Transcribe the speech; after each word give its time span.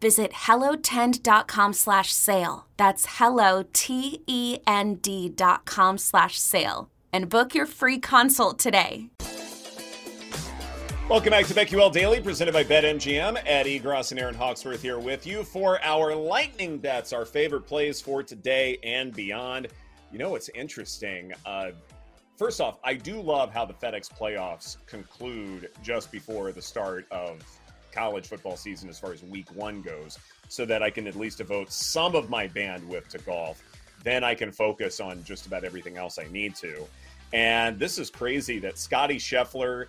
Visit 0.00 0.32
hellotend.com 0.32 1.72
slash 1.72 2.12
sale. 2.12 2.66
That's 2.76 3.06
hello, 3.18 3.64
T-E-N-D 3.72 5.28
dot 5.30 5.64
com 5.64 5.98
slash 5.98 6.38
sale. 6.38 6.90
And 7.12 7.28
book 7.28 7.54
your 7.54 7.66
free 7.66 7.98
consult 7.98 8.58
today. 8.58 9.10
Welcome 11.08 11.30
back 11.30 11.46
to 11.46 11.54
BetQL 11.54 11.92
Daily, 11.92 12.20
presented 12.20 12.52
by 12.52 12.64
BetMGM. 12.64 13.40
Ed 13.46 13.66
Egros 13.66 14.10
and 14.10 14.18
Erin 14.18 14.34
Hawksworth 14.34 14.82
here 14.82 14.98
with 14.98 15.24
you 15.24 15.44
for 15.44 15.80
our 15.84 16.16
lightning 16.16 16.78
bets, 16.78 17.12
our 17.12 17.24
favorite 17.24 17.60
plays 17.60 18.00
for 18.00 18.24
today 18.24 18.76
and 18.82 19.14
beyond. 19.14 19.68
You 20.10 20.18
know 20.18 20.30
what's 20.30 20.48
interesting? 20.48 21.32
Uh, 21.46 21.70
first 22.36 22.60
off, 22.60 22.78
I 22.82 22.94
do 22.94 23.20
love 23.20 23.52
how 23.52 23.64
the 23.64 23.74
FedEx 23.74 24.10
playoffs 24.12 24.84
conclude 24.86 25.70
just 25.80 26.10
before 26.10 26.50
the 26.50 26.60
start 26.60 27.06
of 27.12 27.40
college 27.96 28.26
football 28.26 28.56
season 28.56 28.88
as 28.88 28.98
far 28.98 29.12
as 29.12 29.22
week 29.22 29.48
one 29.54 29.82
goes, 29.82 30.18
so 30.48 30.64
that 30.66 30.82
I 30.82 30.90
can 30.90 31.06
at 31.06 31.16
least 31.16 31.38
devote 31.38 31.72
some 31.72 32.14
of 32.14 32.28
my 32.28 32.46
bandwidth 32.46 33.08
to 33.08 33.18
golf. 33.18 33.62
Then 34.04 34.22
I 34.22 34.34
can 34.34 34.52
focus 34.52 35.00
on 35.00 35.24
just 35.24 35.46
about 35.46 35.64
everything 35.64 35.96
else 35.96 36.18
I 36.18 36.26
need 36.30 36.54
to. 36.56 36.86
And 37.32 37.78
this 37.78 37.98
is 37.98 38.10
crazy 38.10 38.58
that 38.60 38.78
Scotty 38.78 39.16
Scheffler, 39.16 39.86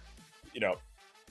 you 0.54 0.60
know, 0.60 0.78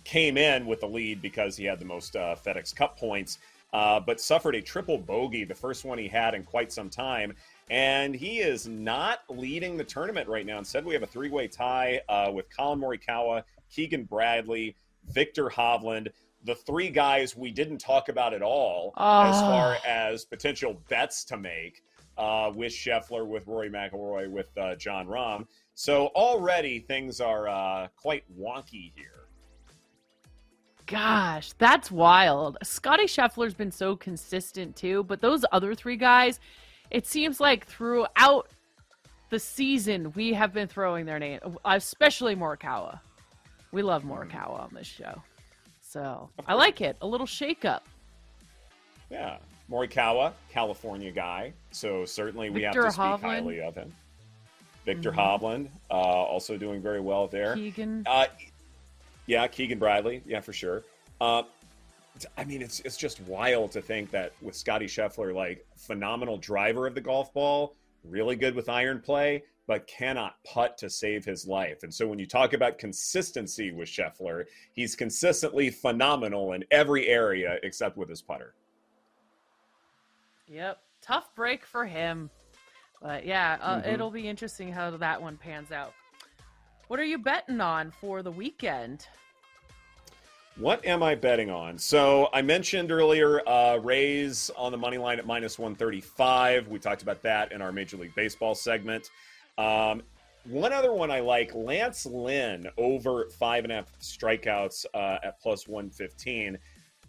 came 0.05 0.37
in 0.37 0.67
with 0.67 0.81
the 0.81 0.89
lead 0.89 1.21
because 1.21 1.57
he 1.57 1.65
had 1.65 1.81
the 1.81 1.85
most 1.85 2.15
uh, 2.15 2.37
FedEx 2.37 2.75
Cup 2.75 2.97
points, 2.97 3.39
uh, 3.73 3.99
but 3.99 4.21
suffered 4.21 4.55
a 4.55 4.63
triple 4.63 4.99
bogey, 4.99 5.45
the 5.45 5.55
first 5.55 5.85
one 5.85 5.99
he 5.99 6.07
had 6.07 6.35
in 6.35 6.45
quite 6.45 6.71
some 6.73 6.89
time. 6.89 7.35
And 7.71 8.15
he 8.15 8.39
is 8.39 8.69
not 8.69 9.21
leading 9.29 9.77
the 9.77 9.83
tournament 9.83 10.29
right 10.29 10.47
now. 10.47 10.59
Instead, 10.59 10.85
we 10.85 10.95
have 10.95 11.03
a 11.03 11.09
three 11.09 11.31
way 11.31 11.49
tie 11.49 12.01
uh, 12.09 12.31
with 12.33 12.49
Collin 12.57 12.81
Morikawa, 12.81 13.43
Keegan 13.69 14.05
Bradley, 14.05 14.77
Viktor 15.09 15.49
Hovland. 15.49 16.09
The 16.47 16.55
three 16.55 16.91
guys 16.91 17.37
we 17.37 17.51
didn't 17.51 17.79
talk 17.79 18.09
about 18.09 18.33
at 18.33 18.43
all 18.43 18.95
oh. 18.97 19.23
as 19.23 19.41
far 19.41 19.77
as 19.87 20.25
potential 20.25 20.81
bets 20.89 21.25
to 21.25 21.37
make 21.37 21.83
uh, 22.17 22.53
with 22.55 22.73
Scheffler, 22.73 23.27
with 23.27 23.47
Rory 23.47 23.69
McIlroy, 23.69 24.31
with 24.31 24.57
uh, 24.57 24.77
Jon 24.77 25.07
Rahm. 25.07 25.47
So 25.75 26.07
already 26.09 26.81
things 26.81 27.21
are 27.21 27.49
uh, 27.49 27.89
quite 27.97 28.25
wonky 28.39 28.93
here. 28.95 29.27
Gosh, 30.87 31.53
that's 31.59 31.91
wild. 31.91 32.59
Scotty 32.63 33.07
Scheffler's 33.07 33.55
been 33.55 33.73
so 33.73 33.97
consistent 33.97 34.77
too, 34.77 35.03
but 35.05 35.21
those 35.21 35.45
other 35.51 35.75
three 35.75 35.97
guys, 35.97 36.39
it 36.91 37.07
seems 37.07 37.41
like 37.41 37.67
throughout 37.67 38.49
the 39.31 39.39
season 39.41 40.13
we 40.15 40.33
have 40.33 40.53
been 40.53 40.69
throwing 40.69 41.05
their 41.05 41.19
name, 41.19 41.41
especially 41.65 42.37
Morikawa. 42.37 43.01
We 43.73 43.83
love 43.83 44.03
hmm. 44.03 44.13
Morikawa 44.13 44.61
on 44.61 44.71
this 44.73 44.87
show, 44.87 45.21
so 45.89 46.29
I 46.47 46.55
like 46.55 46.81
it. 46.81 46.97
A 47.01 47.07
little 47.07 47.27
shakeup. 47.27 47.81
Yeah, 49.11 49.39
Morikawa, 49.71 50.33
California 50.51 51.13
guy, 51.13 51.53
so 51.71 52.05
certainly 52.05 52.51
we 52.51 52.63
have 52.63 52.75
to 52.75 52.91
speak 52.91 53.01
Hovland. 53.01 53.21
highly 53.21 53.61
of 53.61 53.75
him. 53.75 53.93
Viktor 54.85 55.11
mm-hmm. 55.11 55.45
Hovland, 55.45 55.69
uh, 55.91 55.95
also 55.95 56.57
doing 56.57 56.81
very 56.81 57.01
well 57.01 57.27
there. 57.27 57.55
Keegan. 57.55 58.05
Uh, 58.07 58.27
yeah, 59.27 59.47
Keegan 59.47 59.79
Bradley. 59.79 60.23
Yeah, 60.27 60.41
for 60.41 60.53
sure. 60.53 60.83
Uh, 61.21 61.43
I 62.37 62.45
mean, 62.45 62.63
it's 62.63 62.81
it's 62.81 62.97
just 62.97 63.21
wild 63.23 63.73
to 63.73 63.83
think 63.83 64.11
that 64.11 64.33
with 64.41 64.57
Scotty 64.57 64.87
Scheffler, 64.87 65.35
like 65.35 65.67
phenomenal 65.77 66.37
driver 66.39 66.87
of 66.87 66.95
the 66.95 67.01
golf 67.01 67.33
ball, 67.33 67.75
really 68.09 68.37
good 68.37 68.55
with 68.55 68.69
iron 68.69 69.01
play, 69.01 69.43
but 69.67 69.87
cannot 69.87 70.37
putt 70.45 70.79
to 70.79 70.89
save 70.89 71.25
his 71.25 71.47
life. 71.47 71.83
And 71.83 71.93
so 71.93 72.07
when 72.07 72.19
you 72.19 72.27
talk 72.27 72.53
about 72.53 72.79
consistency 72.79 73.73
with 73.73 73.89
Scheffler, 73.89 74.45
he's 74.73 74.95
consistently 74.95 75.71
phenomenal 75.71 76.53
in 76.53 76.65
every 76.71 77.09
area 77.09 77.59
except 77.63 77.97
with 77.97 78.09
his 78.09 78.23
putter. 78.23 78.55
Yep, 80.49 80.81
tough 81.03 81.35
break 81.35 81.67
for 81.67 81.85
him. 81.85 82.31
But 83.03 83.27
yeah, 83.27 83.59
uh, 83.61 83.77
mm-hmm. 83.81 83.91
it'll 83.91 84.11
be 84.11 84.29
interesting 84.29 84.73
how 84.73 84.97
that 84.97 85.21
one 85.21 85.37
pans 85.37 85.73
out. 85.73 85.93
What 86.89 87.01
are 87.01 87.05
you 87.05 87.19
betting 87.19 87.61
on 87.61 87.91
for 87.91 88.23
the 88.23 88.31
weekend? 88.31 89.07
What 90.59 90.85
am 90.87 91.03
I 91.03 91.15
betting 91.15 91.51
on? 91.51 91.77
So 91.77 92.31
I 92.33 92.41
mentioned 92.41 92.91
earlier 92.91 93.47
uh, 93.47 93.77
Rays 93.77 94.51
on 94.57 94.73
the 94.73 94.79
money 94.79 94.97
line 94.97 95.19
at 95.19 95.27
minus 95.27 95.59
135. 95.59 96.69
We 96.69 96.79
talked 96.79 97.03
about 97.03 97.21
that 97.23 97.53
in 97.53 97.61
our 97.61 97.73
Major 97.73 97.99
League 97.99 98.15
Baseball 98.15 98.55
segment. 98.55 99.11
Um, 99.59 100.03
one 100.45 100.73
other 100.73 100.95
one 100.95 101.11
I 101.11 101.21
like 101.21 101.55
Lance 101.55 102.07
Lynn 102.07 102.69
over 102.79 103.29
five 103.39 103.65
and 103.65 103.73
a 103.73 103.77
half 103.77 103.99
strikeouts 104.01 104.87
uh, 104.95 105.19
at 105.23 105.39
plus 105.41 105.69
115. 105.69 106.57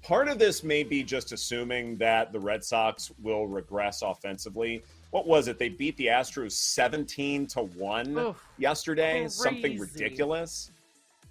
Part 0.04 0.28
of 0.28 0.40
this 0.40 0.62
may 0.64 0.84
be 0.84 1.02
just 1.02 1.32
assuming 1.32 1.96
that 1.98 2.34
the 2.34 2.40
Red 2.40 2.66
Sox 2.66 3.12
will 3.22 3.48
regress 3.48 4.02
offensively 4.02 4.84
what 5.12 5.28
was 5.28 5.48
it? 5.48 5.58
They 5.58 5.70
beat 5.70 5.96
the 5.98 6.08
Astros 6.08 6.52
17 6.52 7.48
to 7.48 7.62
1 7.62 8.36
yesterday. 8.58 9.22
Crazy. 9.22 9.30
Something 9.30 9.80
ridiculous. 9.80 10.72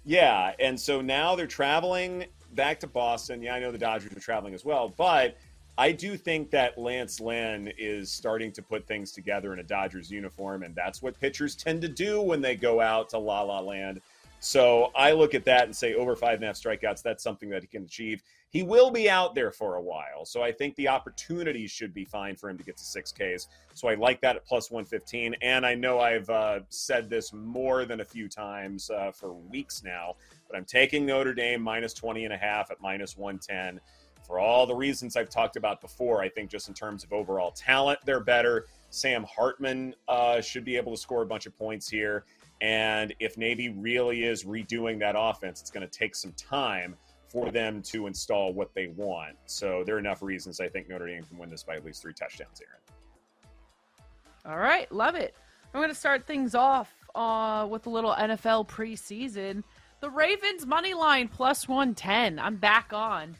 Yeah. 0.07 0.53
And 0.59 0.79
so 0.79 1.01
now 1.01 1.35
they're 1.35 1.45
traveling 1.45 2.27
back 2.53 2.79
to 2.79 2.87
Boston. 2.87 3.41
Yeah, 3.41 3.55
I 3.55 3.59
know 3.59 3.73
the 3.73 3.77
Dodgers 3.77 4.13
are 4.13 4.19
traveling 4.21 4.53
as 4.53 4.63
well, 4.63 4.93
but 4.95 5.37
I 5.77 5.91
do 5.91 6.15
think 6.15 6.49
that 6.51 6.77
Lance 6.77 7.19
Lynn 7.19 7.73
is 7.77 8.09
starting 8.09 8.53
to 8.53 8.61
put 8.61 8.87
things 8.87 9.11
together 9.11 9.51
in 9.51 9.59
a 9.59 9.63
Dodgers 9.63 10.09
uniform, 10.09 10.63
and 10.63 10.73
that's 10.73 11.01
what 11.01 11.19
pitchers 11.19 11.57
tend 11.57 11.81
to 11.81 11.89
do 11.89 12.21
when 12.21 12.41
they 12.41 12.55
go 12.55 12.79
out 12.79 13.09
to 13.09 13.17
La 13.17 13.41
La 13.41 13.59
Land. 13.59 13.99
So 14.39 14.91
I 14.95 15.11
look 15.11 15.33
at 15.33 15.45
that 15.45 15.63
and 15.63 15.75
say 15.75 15.95
over 15.95 16.15
five 16.15 16.35
and 16.35 16.43
a 16.43 16.47
half 16.47 16.55
strikeouts, 16.55 17.01
that's 17.01 17.23
something 17.23 17.49
that 17.49 17.63
he 17.63 17.67
can 17.67 17.83
achieve. 17.83 18.21
He 18.49 18.63
will 18.63 18.91
be 18.91 19.09
out 19.09 19.35
there 19.35 19.51
for 19.51 19.75
a 19.75 19.81
while. 19.81 20.25
So 20.25 20.41
I 20.41 20.51
think 20.51 20.75
the 20.75 20.87
opportunities 20.87 21.71
should 21.71 21.93
be 21.93 22.05
fine 22.05 22.35
for 22.35 22.49
him 22.49 22.57
to 22.57 22.63
get 22.63 22.77
to 22.77 22.83
six 22.83 23.11
Ks. 23.11 23.47
So 23.73 23.87
I 23.87 23.95
like 23.95 24.21
that 24.21 24.35
at 24.35 24.45
plus 24.45 24.71
115. 24.71 25.35
And 25.41 25.65
I 25.65 25.75
know 25.75 25.99
I've 25.99 26.29
uh, 26.29 26.59
said 26.69 27.09
this 27.09 27.33
more 27.33 27.85
than 27.85 28.01
a 28.01 28.05
few 28.05 28.29
times 28.29 28.89
uh, 28.89 29.11
for 29.11 29.33
weeks 29.33 29.83
now, 29.83 30.15
but 30.47 30.55
I'm 30.55 30.65
taking 30.65 31.05
Notre 31.05 31.33
Dame 31.33 31.61
minus 31.61 31.93
20 31.93 32.25
and 32.25 32.33
a 32.33 32.37
half 32.37 32.71
at 32.71 32.79
minus 32.79 33.17
110 33.17 33.81
for 34.25 34.39
all 34.39 34.65
the 34.65 34.75
reasons 34.75 35.15
I've 35.15 35.29
talked 35.29 35.55
about 35.55 35.81
before. 35.81 36.21
I 36.21 36.29
think 36.29 36.49
just 36.49 36.67
in 36.67 36.73
terms 36.73 37.03
of 37.03 37.13
overall 37.13 37.51
talent, 37.51 37.99
they're 38.05 38.19
better. 38.19 38.65
Sam 38.89 39.25
Hartman 39.25 39.95
uh, 40.07 40.41
should 40.41 40.63
be 40.63 40.77
able 40.77 40.91
to 40.91 40.97
score 40.97 41.21
a 41.21 41.25
bunch 41.25 41.45
of 41.45 41.57
points 41.57 41.89
here. 41.89 42.25
And 42.61 43.13
if 43.19 43.37
Navy 43.37 43.69
really 43.69 44.23
is 44.23 44.43
redoing 44.43 44.99
that 44.99 45.15
offense, 45.17 45.61
it's 45.61 45.71
going 45.71 45.87
to 45.87 45.97
take 45.97 46.15
some 46.15 46.33
time 46.33 46.95
for 47.29 47.51
them 47.51 47.81
to 47.83 48.07
install 48.07 48.53
what 48.53 48.73
they 48.73 48.87
want. 48.87 49.35
So 49.45 49.83
there 49.85 49.95
are 49.95 49.99
enough 49.99 50.21
reasons 50.21 50.59
I 50.59 50.69
think 50.69 50.89
Notre 50.89 51.07
Dame 51.07 51.23
can 51.23 51.37
win 51.37 51.49
this 51.49 51.63
by 51.63 51.75
at 51.75 51.85
least 51.85 52.01
three 52.01 52.13
touchdowns, 52.13 52.61
Erin. 52.61 54.53
All 54.53 54.59
right, 54.59 54.89
love 54.91 55.15
it. 55.15 55.35
I'm 55.73 55.79
going 55.79 55.89
to 55.89 55.95
start 55.95 56.25
things 56.25 56.55
off 56.55 56.93
uh, 57.15 57.67
with 57.69 57.85
a 57.85 57.89
little 57.89 58.13
NFL 58.13 58.67
preseason. 58.67 59.63
The 59.99 60.09
Ravens 60.09 60.65
money 60.65 60.93
line 60.93 61.27
plus 61.27 61.67
110. 61.67 62.39
I'm 62.39 62.55
back 62.55 62.93
on. 62.93 63.35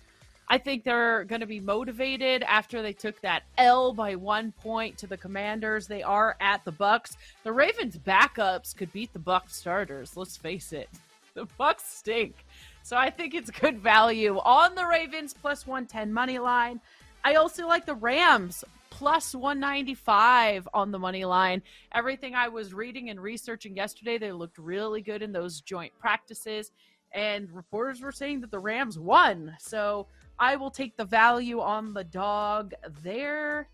I 0.49 0.57
think 0.57 0.83
they're 0.83 1.25
going 1.25 1.41
to 1.41 1.47
be 1.47 1.59
motivated 1.59 2.43
after 2.43 2.81
they 2.81 2.93
took 2.93 3.19
that 3.21 3.43
L 3.57 3.91
by 3.91 4.15
one 4.15 4.53
point 4.53 4.97
to 4.99 5.07
the 5.07 5.17
Commanders. 5.17 5.87
They 5.87 6.03
are 6.03 6.37
at 6.39 6.63
the 6.63 6.71
Bucks. 6.71 7.17
The 7.43 7.51
Ravens 7.51 7.97
backups 7.97 8.75
could 8.75 8.91
beat 8.93 9.11
the 9.11 9.19
Bucks 9.19 9.55
starters. 9.55 10.15
Let's 10.15 10.37
face 10.37 10.71
it, 10.71 10.89
the 11.33 11.47
Bucks 11.57 11.83
stink. 11.85 12.45
So 12.83 12.95
I 12.95 13.09
think 13.09 13.33
it's 13.33 13.51
good 13.51 13.79
value 13.79 14.37
on 14.37 14.73
the 14.73 14.85
Ravens 14.85 15.33
plus 15.33 15.67
110 15.67 16.13
money 16.13 16.39
line. 16.39 16.79
I 17.25 17.35
also 17.35 17.67
like 17.67 17.85
the 17.85 17.95
Rams 17.95 18.63
plus 18.89 19.35
195 19.35 20.69
on 20.73 20.91
the 20.91 20.97
money 20.97 21.25
line. 21.25 21.61
Everything 21.93 22.35
I 22.35 22.47
was 22.47 22.73
reading 22.73 23.09
and 23.09 23.21
researching 23.21 23.75
yesterday, 23.75 24.17
they 24.17 24.31
looked 24.31 24.57
really 24.57 25.01
good 25.01 25.21
in 25.21 25.33
those 25.33 25.59
joint 25.59 25.91
practices. 25.99 26.71
And 27.11 27.51
reporters 27.51 28.01
were 28.01 28.13
saying 28.13 28.41
that 28.41 28.51
the 28.51 28.59
Rams 28.59 28.97
won. 28.97 29.55
So 29.59 30.07
I 30.39 30.55
will 30.55 30.71
take 30.71 30.95
the 30.97 31.05
value 31.05 31.59
on 31.59 31.93
the 31.93 32.03
dog 32.03 32.73
there. 33.03 33.69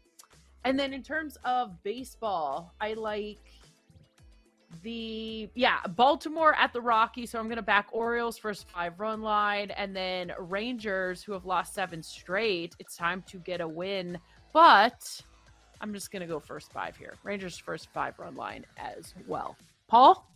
And 0.64 0.80
then 0.80 0.94
in 0.94 1.04
terms 1.04 1.38
of 1.44 1.82
baseball, 1.84 2.74
I 2.80 2.94
like 2.94 3.40
the 4.82 5.50
yeah 5.54 5.82
baltimore 5.90 6.56
at 6.56 6.74
the 6.74 6.82
rocky 6.82 7.28
so 7.28 7.40
i'm 7.40 7.48
gonna 7.48 7.62
back 7.62 7.88
orioles 7.92 8.40
first 8.40 8.68
five 8.70 9.00
run 9.00 9.22
line 9.22 9.70
and 9.72 9.96
then 9.96 10.32
rangers 10.40 11.22
who 11.22 11.32
have 11.32 11.46
lost 11.46 11.76
seven 11.76 12.02
straight. 12.02 12.76
It's 12.80 12.96
time 12.96 13.24
to 13.28 13.38
get 13.40 13.62
a 13.62 13.68
win 13.68 14.18
but 14.52 15.22
i'm 15.80 15.94
just 15.94 16.12
gonna 16.12 16.26
go 16.26 16.40
first 16.40 16.72
five 16.72 16.98
here. 16.98 17.14
Rangers 17.24 17.58
first 17.58 17.90
five 17.94 18.18
run 18.18 18.36
line 18.36 18.66
as 18.78 19.14
well. 19.28 19.56
Paul? 19.88 20.28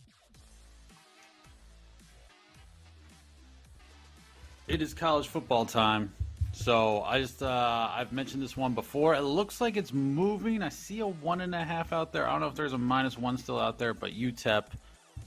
It 4.68 4.82
is 4.82 4.92
college 4.92 5.26
football 5.26 5.64
time. 5.64 6.12
So 6.58 7.02
I 7.02 7.20
just 7.20 7.40
uh, 7.40 7.88
I've 7.94 8.12
mentioned 8.12 8.42
this 8.42 8.56
one 8.56 8.74
before. 8.74 9.14
It 9.14 9.20
looks 9.22 9.60
like 9.60 9.76
it's 9.76 9.92
moving. 9.92 10.60
I 10.60 10.68
see 10.70 10.98
a 11.00 11.06
one 11.06 11.40
and 11.40 11.54
a 11.54 11.64
half 11.64 11.92
out 11.92 12.12
there. 12.12 12.26
I 12.26 12.32
don't 12.32 12.40
know 12.40 12.48
if 12.48 12.56
there's 12.56 12.72
a 12.72 12.78
minus 12.78 13.16
one 13.16 13.38
still 13.38 13.60
out 13.60 13.78
there, 13.78 13.94
but 13.94 14.10
UTEP 14.10 14.64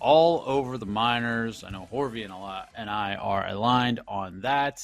all 0.02 0.44
over 0.46 0.78
the 0.78 0.86
minors. 0.86 1.64
I 1.64 1.70
know 1.70 1.88
Horvey 1.92 2.26
and, 2.26 2.34
a 2.34 2.38
lot, 2.38 2.70
and 2.76 2.90
I 2.90 3.16
are 3.16 3.48
aligned 3.48 4.02
on 4.10 4.42
that. 4.42 4.84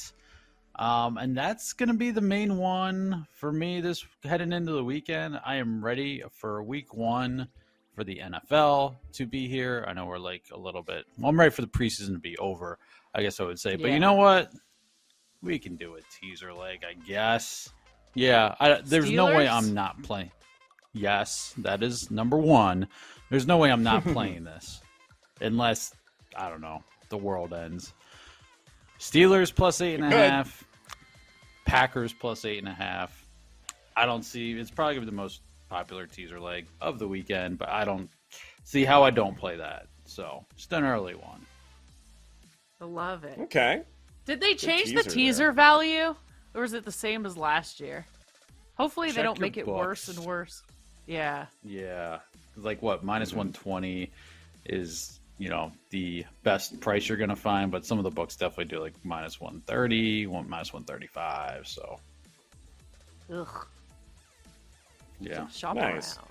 Um, 0.74 1.18
and 1.18 1.36
that's 1.36 1.74
going 1.74 1.90
to 1.90 1.94
be 1.94 2.12
the 2.12 2.22
main 2.22 2.56
one 2.56 3.26
for 3.34 3.52
me 3.52 3.82
this 3.82 4.04
heading 4.24 4.52
into 4.52 4.72
the 4.72 4.84
weekend. 4.84 5.38
I 5.44 5.56
am 5.56 5.84
ready 5.84 6.22
for 6.30 6.62
week 6.62 6.94
one 6.94 7.48
for 7.94 8.04
the 8.04 8.20
NFL 8.24 8.96
to 9.12 9.26
be 9.26 9.48
here. 9.48 9.84
I 9.86 9.92
know 9.92 10.06
we're 10.06 10.18
like 10.18 10.44
a 10.50 10.58
little 10.58 10.82
bit. 10.82 11.04
Well, 11.18 11.28
I'm 11.28 11.38
ready 11.38 11.50
for 11.50 11.60
the 11.60 11.68
preseason 11.68 12.14
to 12.14 12.18
be 12.18 12.38
over. 12.38 12.78
I 13.14 13.22
guess 13.22 13.38
I 13.38 13.44
would 13.44 13.60
say. 13.60 13.76
But 13.76 13.88
Yeah. 13.88 13.94
you 13.94 14.00
know 14.00 14.14
what? 14.14 14.50
We 15.42 15.58
can 15.58 15.76
do 15.76 15.96
a 15.96 16.00
teaser 16.20 16.52
leg, 16.52 16.80
I 16.88 16.94
guess. 16.94 17.70
Yeah, 18.14 18.54
I, 18.58 18.80
there's 18.84 19.10
no 19.10 19.26
way 19.26 19.46
I'm 19.48 19.74
not 19.74 20.02
playing. 20.02 20.32
Yes, 20.92 21.54
that 21.58 21.82
is 21.82 22.10
number 22.10 22.36
one. 22.36 22.88
There's 23.30 23.46
no 23.46 23.58
way 23.58 23.70
I'm 23.70 23.82
not 23.82 24.02
playing 24.12 24.44
this, 24.44 24.80
unless 25.40 25.94
I 26.36 26.48
don't 26.48 26.60
know 26.60 26.82
the 27.08 27.18
world 27.18 27.52
ends. 27.52 27.92
Steelers 28.98 29.54
plus 29.54 29.80
eight 29.80 29.94
and 29.94 30.04
a 30.06 30.10
Good. 30.10 30.30
half. 30.30 30.64
Packers 31.66 32.12
plus 32.12 32.44
eight 32.44 32.58
and 32.58 32.68
a 32.68 32.72
half. 32.74 33.26
I 33.96 34.06
don't 34.06 34.24
see. 34.24 34.52
It's 34.52 34.70
probably 34.70 34.94
gonna 34.94 35.06
be 35.06 35.10
the 35.10 35.16
most 35.16 35.42
popular 35.68 36.06
teaser 36.06 36.40
leg 36.40 36.66
of 36.80 36.98
the 36.98 37.06
weekend, 37.06 37.58
but 37.58 37.68
I 37.68 37.84
don't 37.84 38.08
see 38.64 38.84
how 38.84 39.02
I 39.04 39.10
don't 39.10 39.36
play 39.36 39.56
that. 39.56 39.86
So 40.06 40.44
just 40.56 40.72
an 40.72 40.84
early 40.84 41.14
one. 41.14 41.44
i 42.80 42.84
love 42.86 43.24
it 43.24 43.38
Okay. 43.38 43.82
Did 44.28 44.40
they 44.40 44.54
change 44.54 44.84
teaser 44.90 45.02
the 45.02 45.10
teaser 45.10 45.52
value 45.52 46.14
or 46.54 46.62
is 46.62 46.72
it 46.74 46.84
the 46.84 46.92
same 46.92 47.26
as 47.26 47.36
last 47.36 47.80
year 47.80 48.06
hopefully 48.76 49.10
they 49.10 49.22
don't 49.22 49.38
your 49.38 49.42
make 49.42 49.56
it 49.56 49.66
worse 49.66 50.08
and 50.08 50.18
worse 50.24 50.62
yeah 51.06 51.46
Yeah, 51.64 52.18
like 52.56 52.82
what 52.82 53.02
minus 53.02 53.30
Mm-hmm. 53.30 53.38
one 53.38 53.52
twenty 53.52 54.12
is 54.66 55.18
you 55.38 55.48
know 55.48 55.72
the 55.90 56.24
best 56.42 56.78
price 56.80 57.08
you're 57.08 57.16
gonna 57.16 57.34
find, 57.36 57.70
but 57.70 57.86
some 57.86 57.96
of 57.96 58.04
the 58.04 58.10
books 58.10 58.36
definitely 58.36 58.66
do 58.66 58.80
like 58.80 58.92
minus 59.04 59.40
one 59.40 59.62
thirty, 59.66 60.26
one 60.26 60.48
minus 60.50 60.72
one 60.72 60.84
thirty 60.84 61.06
five. 61.06 61.66
So 61.66 61.98
Ugh. 63.32 63.66
yeah, 65.20 65.46
shop 65.48 65.76
Nice. 65.76 66.16
around 66.18 66.26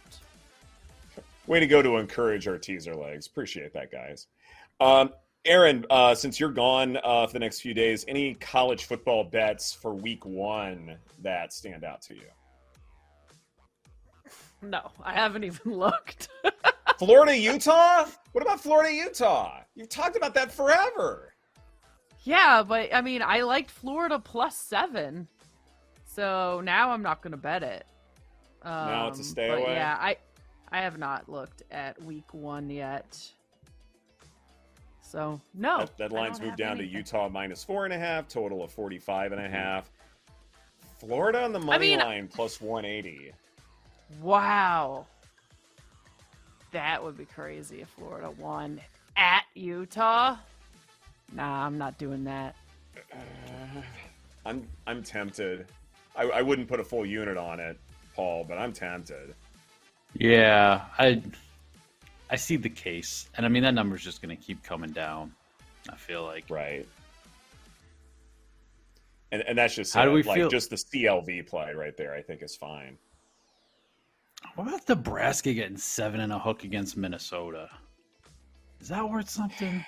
Way 1.48 1.62
to 1.62 1.68
go 1.68 1.82
to 1.82 1.96
encourage 1.98 2.48
our 2.48 2.58
teaser 2.58 2.94
legs. 2.94 3.26
Appreciate 3.28 3.72
that, 3.74 3.90
guys. 3.92 4.28
Um, 4.82 5.12
Erin, 5.48 5.86
uh, 5.90 6.14
since 6.14 6.40
you're 6.40 6.52
gone 6.52 6.98
uh, 7.04 7.26
for 7.26 7.34
the 7.34 7.40
next 7.40 7.62
few 7.62 7.74
days, 7.74 8.06
any 8.08 8.36
college 8.36 8.86
football 8.86 9.24
bets 9.24 9.74
for 9.74 9.94
week 9.94 10.26
one 10.26 10.98
that 11.22 11.54
stand 11.54 11.84
out 11.84 12.02
to 12.04 12.16
you? 12.16 12.22
no 14.62 14.92
i 15.04 15.14
haven't 15.14 15.44
even 15.44 15.72
looked 15.78 16.30
Florida, 16.98 17.38
Utah? 17.38 18.06
What 18.32 18.42
about 18.42 18.60
Florida, 18.60 18.92
Utah? 18.92 19.60
You've 19.76 19.90
talked 19.90 20.16
about 20.16 20.34
that 20.34 20.52
forever. 20.52 21.34
Yeah, 22.24 22.64
but 22.64 22.94
I 22.94 23.02
mean, 23.02 23.22
I 23.22 23.42
liked 23.42 23.70
Florida 23.70 24.20
plus 24.20 24.58
seven, 24.58 25.28
so 26.06 26.62
now 26.64 26.92
I'm 26.92 27.04
not 27.04 27.22
going 27.22 27.32
to 27.32 27.38
bet 27.38 27.64
it. 27.64 27.86
Um, 28.64 28.72
Now 28.72 29.08
it's 29.10 29.20
a 29.20 29.24
stay 29.24 29.48
but 29.48 29.60
away? 29.60 29.74
Yeah, 29.74 29.96
I 30.00 30.18
I 30.72 30.82
have 30.82 30.98
not 30.98 31.30
looked 31.30 31.64
at 31.72 32.02
week 32.04 32.34
one 32.34 32.70
yet, 32.70 33.18
so 35.08 35.40
no. 35.54 35.80
that, 35.80 35.98
that 35.98 36.12
line's 36.12 36.40
moved 36.40 36.52
have 36.52 36.58
down 36.58 36.78
to. 36.78 36.86
Utah 36.86 37.30
minus 37.30 37.64
four 37.64 37.86
and 37.86 37.94
a 37.94 37.98
half, 37.98 38.28
total 38.28 38.64
of 38.64 38.72
45 38.72 39.32
and 39.32 39.42
a 39.42 39.46
mm-hmm. 39.46 39.54
half. 39.54 39.90
Florida 41.00 41.44
on 41.44 41.54
the 41.54 41.60
money 41.60 41.90
mean- 41.90 42.00
line 42.00 42.28
plus 42.28 42.60
180. 42.60 43.32
Wow, 44.22 45.06
that 46.72 47.04
would 47.04 47.18
be 47.18 47.26
crazy 47.26 47.82
if 47.82 47.90
Florida 47.90 48.32
won 48.32 48.80
at 49.18 49.44
Utah. 49.54 50.38
Nah, 51.34 51.66
I'm 51.66 51.78
not 51.78 51.98
doing 51.98 52.24
that. 52.24 52.56
I'm 54.46 54.66
I'm 54.86 55.04
tempted. 55.04 55.68
I, 56.16 56.24
I 56.24 56.42
wouldn't 56.42 56.70
put 56.70 56.80
a 56.80 56.84
full 56.86 57.06
unit 57.06 57.38
on 57.38 57.60
it, 57.60 57.78
Paul, 58.16 58.46
but 58.48 58.58
I'm 58.58 58.72
tempted. 58.72 59.36
yeah. 60.14 60.86
I 60.98 61.22
I 62.30 62.36
see 62.36 62.56
the 62.58 62.70
case, 62.70 63.30
and 63.36 63.46
I 63.46 63.50
mean 63.50 63.64
that 63.64 63.74
number's 63.74 64.04
just 64.04 64.22
gonna 64.22 64.36
keep 64.36 64.62
coming 64.64 64.92
down. 64.92 65.34
I 65.90 65.96
feel 65.96 66.24
like 66.24 66.46
Right. 66.50 66.86
And 69.32 69.42
and 69.44 69.58
that's 69.58 69.76
just 69.76 69.94
How 69.94 70.06
do 70.06 70.12
we 70.12 70.24
like 70.24 70.36
feel- 70.38 70.50
just 70.50 70.70
the 70.70 70.76
CLV 70.78 71.48
play 71.48 71.74
right 71.74 71.96
there. 71.98 72.14
I 72.14 72.22
think 72.22 72.42
is 72.44 72.56
fine. 72.56 72.98
What 74.56 74.68
about 74.68 74.88
Nebraska 74.88 75.54
getting 75.54 75.78
seven 75.78 76.20
and 76.22 76.32
a 76.32 76.40
hook 76.40 76.64
against 76.64 76.96
Minnesota? 76.98 77.70
Is 78.80 78.88
that 78.90 79.08
worth 79.10 79.30
something? 79.30 79.84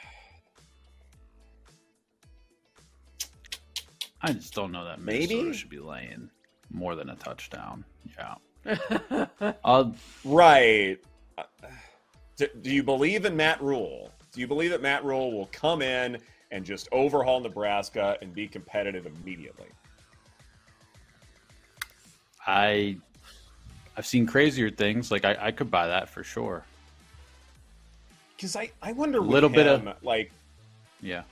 I 4.22 4.34
just 4.34 4.54
don't 4.54 4.72
know 4.72 4.84
that 4.86 5.00
Minnesota 5.00 5.36
Maybe? 5.44 5.54
should 5.58 5.70
be 5.70 5.80
laying 5.80 6.30
more 6.72 6.96
than 6.96 7.10
a 7.10 7.16
touchdown. 7.16 7.86
Yeah. 8.18 8.36
Uh, 9.64 9.92
Right. 10.26 10.98
Do, 12.40 12.48
do 12.62 12.72
you 12.72 12.84
believe 12.84 13.26
in 13.26 13.36
Matt 13.36 13.62
Rhule? 13.62 14.10
Do 14.32 14.40
you 14.40 14.48
believe 14.48 14.72
that 14.72 14.82
Matt 14.82 15.04
Rhule 15.04 15.34
will 15.34 15.50
come 15.52 15.82
in 15.82 16.18
and 16.52 16.64
just 16.66 16.88
overhaul 16.94 17.42
Nebraska 17.42 18.18
and 18.22 18.34
be 18.34 18.48
competitive 18.48 19.06
immediately? 19.06 19.68
I 22.48 22.96
I've 23.98 24.06
seen 24.06 24.26
crazier 24.26 24.70
things. 24.72 25.12
Like 25.12 25.26
I, 25.26 25.36
I 25.40 25.52
could 25.52 25.70
buy 25.70 25.88
that 25.88 26.08
for 26.08 26.24
sure. 26.24 26.64
Because 28.38 28.56
I, 28.56 28.72
I 28.82 28.94
wonder 28.94 29.20
with 29.22 29.32
Little 29.32 29.50
bit 29.50 29.68
of- 29.68 30.02
like 30.02 30.32
Yeah. 31.02 31.24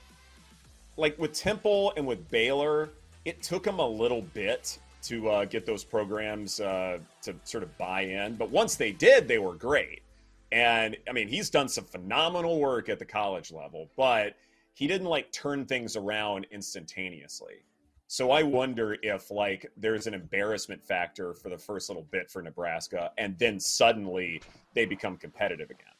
like 0.98 1.18
with 1.18 1.32
Temple 1.32 1.94
and 1.96 2.06
with 2.06 2.28
Baylor, 2.30 2.90
it 3.24 3.42
took 3.42 3.64
them 3.64 3.78
a 3.78 3.88
little 3.88 4.20
bit 4.34 4.78
to 5.04 5.30
uh, 5.30 5.44
get 5.46 5.64
those 5.64 5.84
programs 5.84 6.60
uh, 6.60 6.98
to 7.22 7.34
sort 7.44 7.62
of 7.62 7.78
buy 7.78 8.02
in. 8.02 8.34
But 8.34 8.50
once 8.50 8.74
they 8.76 8.92
did, 8.92 9.26
they 9.26 9.38
were 9.38 9.54
great. 9.54 10.02
And 10.50 10.96
I 11.08 11.12
mean, 11.12 11.28
he's 11.28 11.50
done 11.50 11.68
some 11.68 11.84
phenomenal 11.84 12.58
work 12.58 12.88
at 12.88 12.98
the 12.98 13.04
college 13.04 13.52
level, 13.52 13.90
but 13.96 14.34
he 14.74 14.86
didn't 14.86 15.08
like 15.08 15.30
turn 15.32 15.66
things 15.66 15.96
around 15.96 16.46
instantaneously. 16.50 17.64
So 18.06 18.30
I 18.30 18.42
wonder 18.42 18.96
if 19.02 19.30
like 19.30 19.70
there's 19.76 20.06
an 20.06 20.14
embarrassment 20.14 20.82
factor 20.82 21.34
for 21.34 21.50
the 21.50 21.58
first 21.58 21.90
little 21.90 22.06
bit 22.10 22.30
for 22.30 22.40
Nebraska, 22.40 23.10
and 23.18 23.36
then 23.38 23.60
suddenly 23.60 24.40
they 24.74 24.86
become 24.86 25.18
competitive 25.18 25.68
again. 25.68 25.92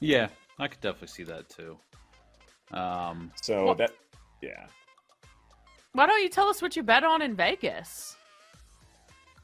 Yeah, 0.00 0.28
I 0.58 0.66
could 0.66 0.80
definitely 0.80 1.08
see 1.08 1.22
that 1.24 1.48
too. 1.48 1.78
Um, 2.72 3.30
So 3.40 3.66
Well- 3.66 3.74
that, 3.76 3.92
yeah. 4.42 4.66
Why 5.92 6.06
don't 6.06 6.20
you 6.24 6.28
tell 6.28 6.48
us 6.48 6.60
what 6.60 6.74
you 6.74 6.82
bet 6.82 7.04
on 7.04 7.22
in 7.22 7.36
Vegas? 7.36 8.13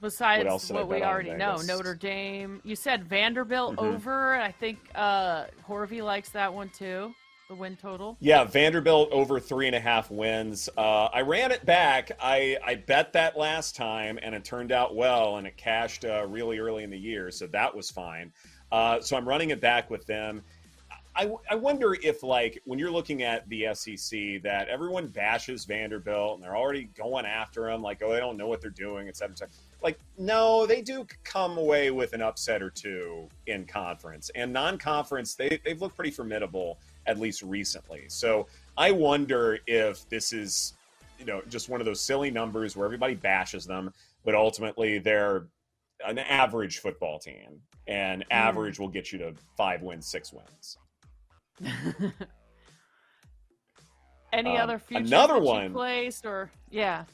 Besides 0.00 0.44
what, 0.70 0.72
what, 0.72 0.88
we 0.88 0.94
bet 0.94 1.02
on 1.02 1.08
in 1.08 1.12
already 1.12 1.30
know, 1.34 1.56
Notre 1.66 1.94
Dame. 1.94 2.60
You 2.64 2.74
said 2.74 3.04
Vanderbilt 3.04 3.76
Mhm. 3.76 3.94
over. 3.94 4.34
I 4.36 4.50
think 4.52 4.78
uh 4.94 5.44
Horvey 5.68 6.02
likes 6.02 6.30
that 6.30 6.52
one 6.52 6.70
too. 6.70 7.14
The 7.48 7.54
win 7.56 7.76
total. 7.76 8.16
Yeah, 8.20 8.44
Vanderbilt 8.44 9.10
over 9.10 9.40
three 9.40 9.66
and 9.66 9.74
a 9.74 9.80
half 9.80 10.08
wins. 10.08 10.68
Uh, 10.78 11.06
I 11.06 11.22
ran 11.22 11.50
it 11.50 11.66
back. 11.66 12.12
I, 12.22 12.56
I 12.64 12.76
bet 12.76 13.12
that 13.14 13.36
last 13.36 13.74
time, 13.74 14.20
and 14.22 14.36
it 14.36 14.44
turned 14.44 14.70
out 14.70 14.94
well, 14.94 15.36
and 15.36 15.48
it 15.48 15.56
cashed 15.56 16.04
uh, 16.04 16.24
really 16.28 16.60
early 16.60 16.84
in 16.84 16.90
the 16.90 16.98
year, 16.98 17.32
so 17.32 17.48
that 17.48 17.74
was 17.74 17.90
fine. 17.90 18.32
Uh, 18.70 19.00
so 19.00 19.16
I'm 19.16 19.28
running 19.28 19.50
it 19.50 19.60
back 19.60 19.90
with 19.90 20.06
them. 20.06 20.44
I, 21.16 21.28
I 21.50 21.56
wonder 21.56 21.94
if, 22.04 22.22
like, 22.22 22.62
when 22.66 22.78
you're 22.78 22.92
looking 22.92 23.24
at 23.24 23.48
the 23.48 23.66
SEC, 23.74 24.40
that 24.44 24.68
everyone 24.68 25.08
bashes 25.08 25.64
Vanderbilt 25.64 26.36
and 26.36 26.44
they're 26.44 26.56
already 26.56 26.84
going 26.96 27.26
after 27.26 27.62
them, 27.66 27.82
like, 27.82 28.00
oh, 28.00 28.12
they 28.12 28.20
don't 28.20 28.36
know 28.36 28.46
what 28.46 28.60
they're 28.60 28.70
doing, 28.70 29.08
et 29.08 29.16
cetera, 29.16 29.32
et 29.32 29.38
cetera. 29.38 29.54
Like, 29.82 29.98
no, 30.18 30.66
they 30.66 30.82
do 30.82 31.06
come 31.24 31.56
away 31.58 31.90
with 31.90 32.12
an 32.12 32.20
upset 32.22 32.62
or 32.62 32.70
two 32.70 33.28
in 33.46 33.64
conference. 33.66 34.30
And 34.34 34.52
non 34.52 34.76
conference, 34.78 35.34
they, 35.34 35.58
they've 35.64 35.80
looked 35.80 35.96
pretty 35.96 36.10
formidable, 36.10 36.78
at 37.06 37.18
least 37.18 37.42
recently. 37.42 38.04
So 38.08 38.46
I 38.76 38.90
wonder 38.90 39.58
if 39.66 40.08
this 40.08 40.32
is, 40.32 40.74
you 41.18 41.24
know, 41.24 41.40
just 41.48 41.68
one 41.68 41.80
of 41.80 41.86
those 41.86 42.00
silly 42.00 42.30
numbers 42.30 42.76
where 42.76 42.84
everybody 42.84 43.14
bashes 43.14 43.64
them, 43.66 43.92
but 44.24 44.34
ultimately 44.34 44.98
they're 44.98 45.46
an 46.06 46.18
average 46.18 46.78
football 46.78 47.18
team. 47.18 47.60
And 47.86 48.24
average 48.30 48.78
will 48.78 48.88
get 48.88 49.10
you 49.12 49.18
to 49.18 49.34
five 49.56 49.82
wins, 49.82 50.06
six 50.06 50.32
wins. 50.32 50.78
Any 54.32 54.50
Um, 54.56 54.60
other 54.62 54.78
futures 54.78 55.10
another 55.10 55.38
one- 55.40 55.72
placed 55.72 56.24
or 56.24 56.50
yeah. 56.70 57.04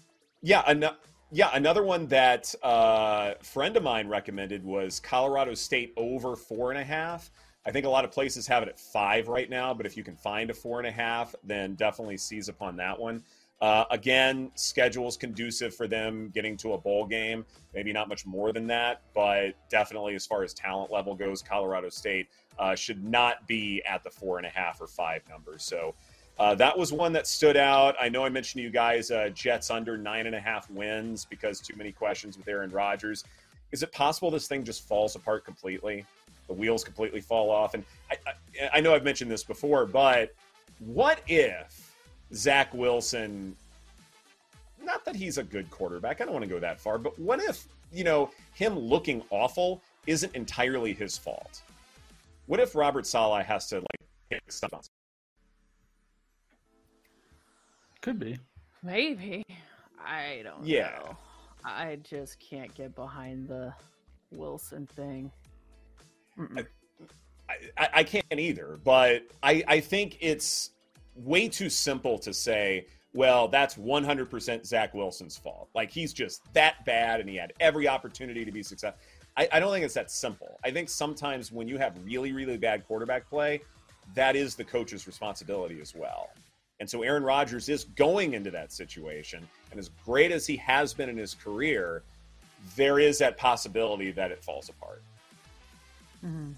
Yeah, 0.43 0.63
an- 0.67 0.91
yeah. 1.31 1.51
Another 1.55 1.83
one 1.83 2.07
that 2.09 2.55
uh, 2.63 3.35
a 3.39 3.45
friend 3.45 3.77
of 3.77 3.83
mine 3.83 4.09
recommended 4.09 4.65
was 4.65 5.01
Colorado 5.01 5.55
State 5.55 5.93
over 5.97 6.37
four 6.37 6.71
and 6.71 6.81
a 6.81 6.85
half. 6.85 7.31
I 7.67 7.73
think 7.73 7.85
a 7.85 7.89
lot 7.89 8.05
of 8.05 8.13
places 8.13 8.47
have 8.47 8.63
it 8.63 8.69
at 8.69 8.79
five 8.79 9.27
right 9.27 9.51
now, 9.51 9.75
but 9.75 9.87
if 9.87 9.97
you 9.97 10.05
can 10.05 10.15
find 10.17 10.51
a 10.51 10.55
four 10.55 10.79
and 10.79 10.87
a 10.87 10.93
half, 10.93 11.35
then 11.43 11.75
definitely 11.75 12.17
seize 12.17 12.49
upon 12.49 12.77
that 12.77 12.99
one. 12.99 13.25
Uh, 13.61 13.85
again, 13.91 14.51
schedule's 14.55 15.17
conducive 15.17 15.75
for 15.75 15.89
them 15.89 16.31
getting 16.35 16.57
to 16.59 16.75
a 16.75 16.79
bowl 16.79 17.07
game. 17.07 17.45
Maybe 17.75 17.93
not 17.93 18.09
much 18.09 18.27
more 18.27 18.53
than 18.53 18.67
that, 18.69 19.03
but 19.15 19.55
definitely 19.71 20.15
as 20.15 20.27
far 20.27 20.45
as 20.45 20.53
talent 20.53 20.93
level 20.93 21.15
goes, 21.15 21.43
Colorado 21.43 21.89
State 21.89 22.29
uh, 22.59 22.75
should 22.75 23.03
not 23.03 23.49
be 23.49 23.83
at 23.89 24.05
the 24.05 24.11
four 24.11 24.37
and 24.39 24.47
a 24.47 24.51
half 24.51 24.81
or 24.81 24.87
five 24.87 25.23
numbers. 25.29 25.65
So 25.65 25.95
uh, 26.39 26.55
that 26.55 26.77
was 26.77 26.93
one 26.93 27.13
that 27.15 27.27
stood 27.27 27.57
out. 27.57 27.97
I 28.01 28.09
know 28.09 28.25
I 28.25 28.29
mentioned 28.29 28.61
to 28.61 28.63
you 28.63 28.71
guys 28.71 29.11
uh, 29.11 29.31
Jets 29.31 29.71
under 29.71 29.97
nine 29.97 30.27
and 30.27 30.35
a 30.35 30.41
half 30.41 30.71
wins 30.71 31.25
because 31.25 31.61
too 31.61 31.75
many 31.77 31.93
questions 31.93 32.37
with 32.37 32.47
Aaron 32.47 32.71
Rodgers. 32.71 33.25
Is 33.73 33.83
it 33.83 33.91
possible 33.93 34.31
this 34.31 34.47
thing 34.47 34.63
just 34.63 34.87
falls 34.87 35.17
apart 35.17 35.45
completely? 35.45 36.05
The 36.47 36.53
wheels 36.53 36.85
completely 36.85 37.21
fall 37.21 37.51
off. 37.51 37.75
And 37.75 37.85
I, 38.11 38.17
I, 38.27 38.69
I 38.75 38.81
know 38.81 38.95
I've 38.95 39.03
mentioned 39.05 39.31
this 39.31 39.43
before, 39.43 39.87
but 39.87 40.35
what 40.79 41.21
if 41.27 41.95
Zach 42.35 42.73
Wilson? 42.75 43.57
Not 44.83 45.05
that 45.07 45.17
he's 45.17 45.39
a 45.39 45.43
good 45.43 45.71
quarterback. 45.71 46.21
I 46.21 46.25
don't 46.25 46.35
want 46.35 46.45
to 46.45 46.51
go 46.51 46.61
that 46.61 46.81
far, 46.81 46.99
but 46.99 47.19
what 47.19 47.41
if 47.43 47.67
you 47.93 48.05
know 48.05 48.31
him 48.53 48.79
looking 48.79 49.23
awful 49.31 49.81
isn't 50.07 50.35
entirely 50.37 50.93
his 50.93 51.17
fault? 51.17 51.63
What 52.47 52.61
if 52.61 52.75
Robert 52.75 53.07
Saleh 53.07 53.45
has 53.45 53.69
to 53.71 53.77
like 53.77 54.43
Could 58.07 58.21
be. 58.21 58.39
Maybe. 58.85 59.45
I 59.99 60.43
don't 60.45 60.65
Yeah. 60.65 60.91
know. 60.91 61.17
I 61.65 61.97
just 62.05 62.39
can't 62.39 62.73
get 62.73 62.95
behind 62.95 63.49
the 63.49 63.75
Wilson 64.31 64.87
thing. 64.87 65.33
Mm-mm. 66.39 66.65
I, 67.77 67.89
I 67.93 68.05
can't 68.05 68.25
either, 68.39 68.79
but 68.85 69.25
I, 69.43 69.65
I 69.67 69.81
think 69.81 70.19
it's 70.21 70.71
way 71.17 71.49
too 71.49 71.69
simple 71.69 72.17
to 72.21 72.33
say, 72.33 72.87
well, 73.13 73.49
that's 73.49 73.75
100% 73.75 74.65
Zach 74.65 74.95
Wilson's 74.95 75.37
fault. 75.37 75.69
Like 75.75 75.91
he's 75.91 76.13
just 76.13 76.43
that 76.53 76.85
bad 76.85 77.19
and 77.19 77.29
he 77.29 77.35
had 77.35 77.55
every 77.59 77.89
opportunity 77.89 78.45
to 78.45 78.53
be 78.53 78.63
successful. 78.63 79.01
I, 79.37 79.49
I 79.51 79.59
don't 79.59 79.73
think 79.73 79.85
it's 79.85 79.95
that 79.95 80.13
simple. 80.13 80.61
I 80.63 80.71
think 80.71 80.89
sometimes 80.91 81.51
when 81.51 81.67
you 81.67 81.77
have 81.79 81.99
really, 82.05 82.31
really 82.31 82.57
bad 82.57 82.87
quarterback 82.87 83.29
play, 83.29 83.63
that 84.15 84.37
is 84.37 84.55
the 84.55 84.63
coach's 84.63 85.09
responsibility 85.09 85.81
as 85.81 85.93
well. 85.93 86.31
And 86.79 86.89
so 86.89 87.03
Aaron 87.03 87.23
Rodgers 87.23 87.69
is 87.69 87.85
going 87.85 88.35
into 88.35 88.51
that 88.51 88.73
situation. 88.73 89.47
And 89.71 89.81
as 89.81 89.91
great 90.05 90.31
as 90.31 90.47
he 90.47 90.57
has 90.57 90.93
been 90.93 91.09
in 91.09 91.17
his 91.17 91.35
career, 91.35 92.03
there 92.77 92.99
is 92.99 93.19
that 93.19 93.39
possibility 93.39 94.11
that 94.13 94.31
it 94.31 94.43
falls 94.45 94.69
apart. 94.69 95.03
Mhm. 96.25 96.55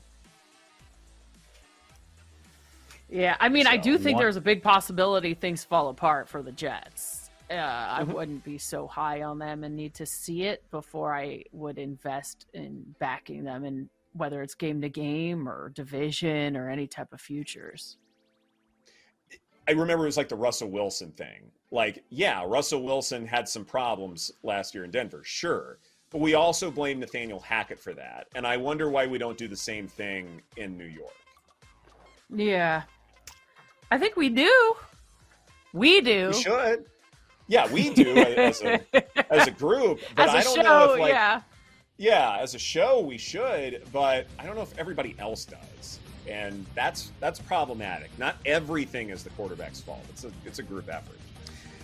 Yeah, 3.08 3.37
I 3.40 3.48
mean, 3.48 3.66
I 3.66 3.76
do 3.76 3.96
think 3.96 4.16
one- 4.16 4.25
there's 4.25 4.37
a 4.37 4.40
big 4.40 4.62
possibility 4.62 5.34
things 5.34 5.64
fall 5.64 5.88
apart 5.88 6.28
for 6.28 6.42
the 6.42 6.52
Jets. 6.52 7.30
Uh, 7.50 7.54
I 7.54 8.04
Mhm. 8.04 8.12
wouldn't 8.12 8.44
be 8.44 8.58
so 8.58 8.87
high 8.87 9.22
on 9.22 9.38
them 9.38 9.64
and 9.64 9.75
need 9.75 9.94
to 9.94 10.04
see 10.04 10.42
it 10.42 10.70
before 10.70 11.14
I 11.14 11.44
would 11.52 11.78
invest 11.78 12.46
in 12.52 12.94
backing 12.98 13.44
them, 13.44 13.64
and 13.64 13.88
whether 14.12 14.42
it's 14.42 14.54
game 14.54 14.82
to 14.82 14.90
game 14.90 15.48
or 15.48 15.70
division 15.70 16.56
or 16.56 16.68
any 16.68 16.87
type 16.87 17.12
of 17.12 17.20
futures. 17.20 17.96
I 19.68 19.72
remember 19.72 20.04
it 20.04 20.08
was 20.08 20.16
like 20.16 20.30
the 20.30 20.37
Russell 20.37 20.70
Wilson 20.70 21.12
thing. 21.12 21.50
Like, 21.70 22.02
yeah, 22.08 22.42
Russell 22.46 22.82
Wilson 22.82 23.26
had 23.26 23.46
some 23.46 23.66
problems 23.66 24.32
last 24.42 24.75
year 24.75 24.84
in 24.84 24.90
Denver, 24.90 25.20
sure. 25.22 25.78
But 26.10 26.22
we 26.22 26.32
also 26.32 26.70
blame 26.70 26.98
Nathaniel 27.00 27.38
Hackett 27.38 27.78
for 27.78 27.92
that. 27.92 28.28
And 28.34 28.46
I 28.46 28.56
wonder 28.56 28.88
why 28.88 29.06
we 29.06 29.18
don't 29.18 29.37
do 29.37 29.46
the 29.46 29.56
same 29.56 29.87
thing 29.87 30.40
in 30.56 30.78
New 30.78 30.87
York. 30.87 31.12
Yeah, 32.30 32.82
I 33.90 33.98
think 33.98 34.16
we 34.16 34.30
do. 34.30 34.75
We 35.75 36.00
do. 36.00 36.28
We 36.28 36.42
should. 36.42 36.87
Yeah, 37.46 37.70
we 37.70 37.90
do 37.90 38.16
as 38.16 38.62
a, 38.62 38.80
as 39.32 39.46
a 39.48 39.50
group. 39.50 40.00
But 40.16 40.28
As 40.28 40.34
a 40.34 40.38
I 40.38 40.42
don't 40.42 40.56
show, 40.56 40.62
know 40.62 40.92
if, 40.94 41.00
like, 41.00 41.12
yeah. 41.12 41.40
yeah, 41.96 42.38
as 42.40 42.54
a 42.54 42.58
show, 42.58 43.00
we 43.00 43.18
should. 43.18 43.82
But 43.92 44.26
I 44.38 44.44
don't 44.46 44.56
know 44.56 44.62
if 44.62 44.78
everybody 44.78 45.14
else 45.18 45.44
does. 45.44 45.98
And 46.28 46.66
that's 46.75 47.12
that's 47.20 47.38
problematic. 47.38 48.11
Not 48.18 48.37
everything 48.44 49.11
is 49.11 49.25
the 49.25 49.30
quarterback's 49.30 49.80
fault. 49.80 50.04
It's 50.11 50.25
a 50.25 50.30
it's 50.44 50.58
a 50.58 50.62
group 50.62 50.88
effort. 50.88 51.18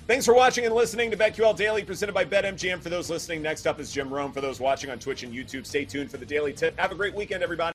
Thanks 0.06 0.26
for 0.26 0.34
watching 0.34 0.66
and 0.66 0.74
listening 0.74 1.10
to 1.12 1.16
BetQL 1.16 1.56
Daily, 1.56 1.82
presented 1.82 2.12
by 2.12 2.26
BetMGM. 2.26 2.80
For 2.80 2.90
those 2.90 3.08
listening, 3.08 3.40
next 3.40 3.66
up 3.66 3.80
is 3.80 3.90
Jim 3.90 4.12
Rome. 4.12 4.32
For 4.32 4.42
those 4.42 4.60
watching 4.60 4.90
on 4.90 4.98
Twitch 4.98 5.22
and 5.22 5.32
YouTube, 5.32 5.64
stay 5.64 5.86
tuned 5.86 6.10
for 6.10 6.18
the 6.18 6.26
Daily 6.26 6.52
Tip. 6.52 6.78
Have 6.78 6.92
a 6.92 6.94
great 6.94 7.14
weekend, 7.14 7.42
everybody. 7.42 7.74